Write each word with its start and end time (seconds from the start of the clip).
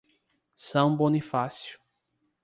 São 0.55 0.97
Bonifácio 0.97 1.79